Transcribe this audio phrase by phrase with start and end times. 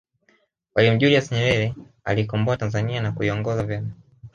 [0.75, 3.91] mwalimu julius nyerere aliikomboa tanzania na kuingiza vema